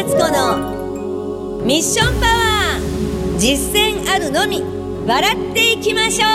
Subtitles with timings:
[0.00, 4.62] 敦子のミッションパワー実践あるのみ。
[5.06, 6.26] 笑っていきましょ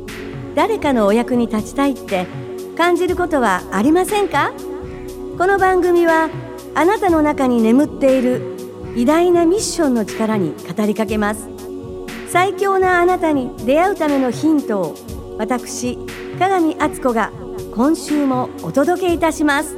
[0.00, 0.06] う。
[0.54, 2.26] 誰かのお役に立ちたいって
[2.74, 4.54] 感じることはありませんか？
[5.36, 6.30] この番組は
[6.74, 8.56] あなたの中に眠っている
[8.96, 11.50] 偉大なミッションの力に語りかけます。
[12.30, 14.94] 最強なあなたに出会うためのヒントを
[15.36, 15.98] 私
[16.38, 17.30] 鏡敦子が
[17.74, 19.76] 今週もお届けいたします。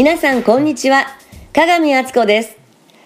[0.00, 1.08] 皆さんこんにちは。
[1.52, 2.56] 鏡敦子です。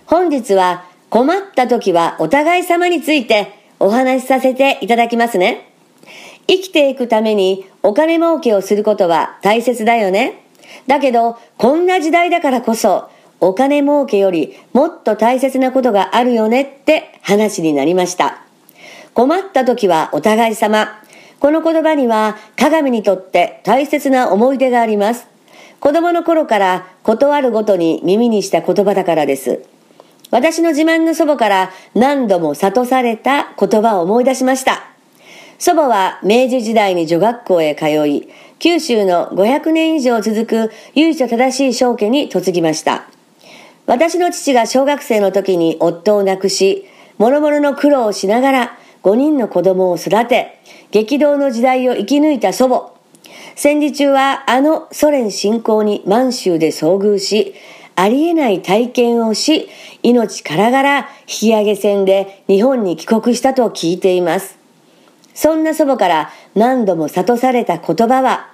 [0.07, 5.73] 本日は困った時はお互い様についてお話しさせていただきますね。
[6.47, 10.45] 生きていくためにお金儲けをすることは大切だよね。
[10.87, 18.45] だけどこんな時代だからこそお金儲けよりもっと大切なことがあるよねって話になりました。
[19.15, 21.03] 困った時はお互い様。
[21.41, 25.34] この言葉には鏡にとって大切な思い出があります。
[25.81, 29.63] 子供の頃から断るごとに耳にした言葉だからです。
[30.31, 34.85] 私の自慢の祖母から何度も諭された言葉を思い出しました。
[35.59, 43.05] 祖母は明治時代に女学校へ通い、九州の500年以上続く由緒正しい商家に嫁ぎました。
[43.87, 50.59] 私の父が小学生の時に夫を亡くし、諸々の苦労をしながら5人の子供を育て、
[50.91, 52.94] 激動の時代を生き抜いた祖母。
[53.57, 57.55] 戦時中はあのソ連侵攻に満州で遭遇し、
[57.97, 59.69] ありえない体験をし、
[60.03, 64.59] 命からがら引き上げ船で日本に帰国したと聞いています。
[65.35, 68.51] そんな祖母から何度も諭された言葉は、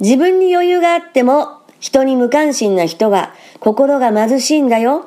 [0.00, 5.06] 自分に余裕があっても人に無関心な人は心が貧しいんだよ。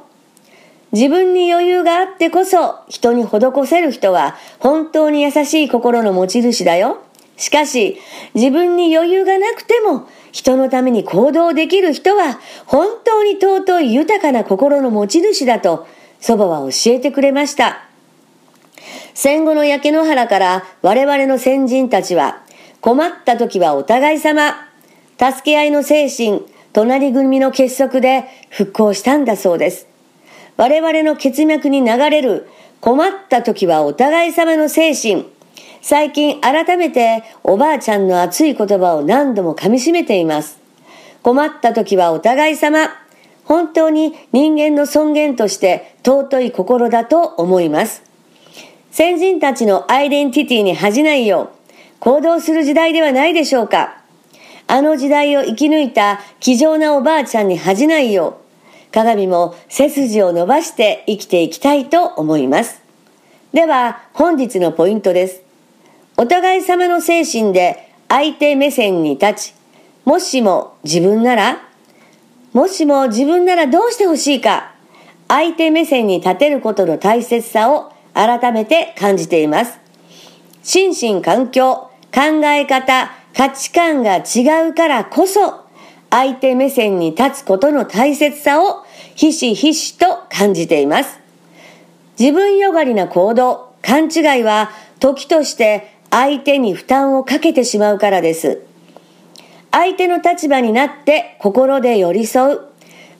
[0.93, 7.03] 自分に余裕があってこそ人に施せる人は本当に優しい心の持ち主だよ。
[7.37, 8.01] しかし
[8.33, 15.87] 自分に余裕がなくても人のために行動できる人は本当に尊い豊かな心の持ち主だと
[16.19, 17.83] 祖母は教えてくれました。
[19.13, 22.43] 戦後の焼け野原から我々の先人たちは
[22.81, 24.55] 困った時はお互い様、
[25.17, 26.43] 助け合いの精神、
[26.73, 29.87] 隣組の結束で復興したんだそうです。
[30.57, 32.47] 我々の血脈に流れる
[32.79, 35.36] 困った時はお互い様の精神。
[35.89, 40.59] 最近改めておばあちゃんの熱い言葉を何度も噛み締めています。
[41.23, 42.89] 困った時はお互い様。
[43.45, 48.03] 本当に人間の尊厳として尊い心だと思います。
[48.91, 51.69] 先人たちのアイデンティティに恥じないよう
[52.01, 54.01] 行動する時代ではないでしょうか。
[54.67, 58.41] あの時代を生き抜いた気丈なおばあちゃんに恥じないよ
[58.89, 62.81] う鏡も背筋を伸ばして生きていきたいと思います。
[63.53, 65.46] では本日のポイントです。
[66.19, 69.53] お互い様の精神で相手目線に立ち、
[70.03, 71.61] もしも自分なら、
[72.53, 74.73] もしも自分ならどうしてほしいか、
[75.27, 79.77] 相手目線に立てることの大切さを改めて感じています。
[80.63, 85.65] 心身環境、考え方、価値観が違うからこそ
[86.09, 88.83] 相手目線に立つことの大切さを
[89.13, 91.19] ひしひしと感じています。
[92.17, 98.61] 自分よがりな行動、勘違いは時として相手に負担をかけてしまうからです。
[99.71, 102.61] 相手の立場になって心で寄り添う。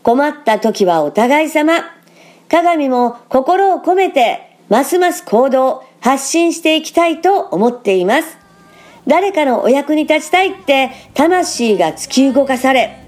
[0.04, 1.74] 困った時はお互い様。
[2.50, 8.38] 鏡も心を込めてますます行動、発信していきたいと思っています。
[9.06, 13.04] 誰かのお役に立ちたいって魂が突き動かされ、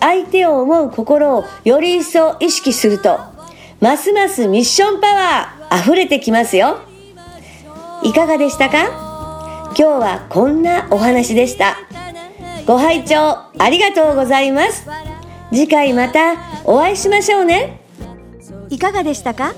[0.00, 3.18] 相手を思う心をより一層意識すると、
[3.80, 6.78] ますますミッションパワー溢れてきますよ。
[8.02, 9.11] いかがでしたか？
[9.74, 11.76] 今日はこんなお話でした。
[12.66, 14.86] ご拝聴ありがとうございます。
[15.50, 17.80] 次回またお会いしましょうね。
[18.68, 19.54] いかがでしたか？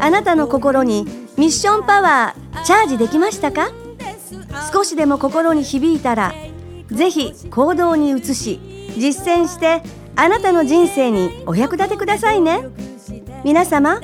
[0.00, 1.04] あなたの心に
[1.36, 3.70] ミッションパワーチャージできましたか？
[4.72, 6.34] 少しでも心に響いたら
[6.88, 8.60] ぜひ行動に移し
[8.96, 9.82] 実践して
[10.16, 12.64] あなたの人生にお役立てくださいね
[13.44, 14.00] 皆様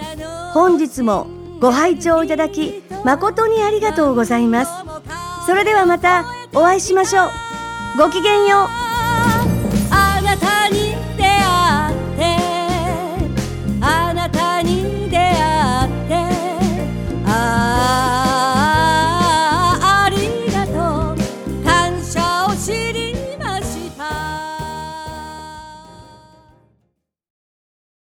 [0.52, 1.26] 本日も
[1.60, 4.72] ご拝聴いただき誠にありがとうございます
[5.46, 6.24] それではまた
[6.54, 7.28] お会いしましょう。
[7.98, 8.83] ごきげんよう。